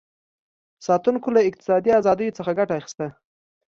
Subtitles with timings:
[0.87, 3.07] ساتونکو له اقتصادي ازادیو څخه ګټه اخیسته.